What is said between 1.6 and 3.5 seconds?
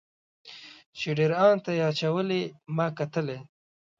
ته یې اچولې ما کتلی.